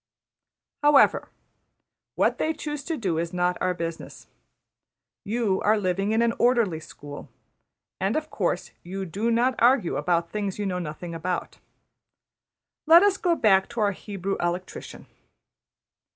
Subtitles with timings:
[0.81, 1.29] However,
[2.15, 4.25] what they choose to do is not our business.
[5.23, 7.29] You are living in an orderly school;
[7.99, 11.59] and of course you do not argue about things you know nothing about.
[12.87, 15.05] Let us go back to our Hebrew electrician.